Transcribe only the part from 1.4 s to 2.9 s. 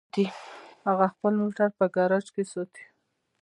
موټر په ګراج کې ساتي